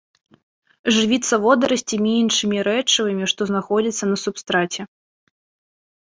Жывіцца 0.95 1.35
водарасцямі 1.43 2.09
і 2.13 2.21
іншымі 2.21 2.63
рэчывамі, 2.67 3.27
што 3.33 3.41
знаходзяцца 3.51 4.09
на 4.13 4.17
субстраце. 4.23 4.81